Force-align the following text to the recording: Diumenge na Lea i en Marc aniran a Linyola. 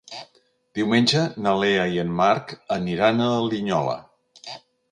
Diumenge 0.79 1.25
na 1.47 1.53
Lea 1.65 1.85
i 1.97 2.01
en 2.05 2.15
Marc 2.21 2.55
aniran 2.79 3.23
a 3.27 3.31
Linyola. 3.53 3.97